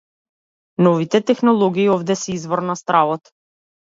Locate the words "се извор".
2.21-2.65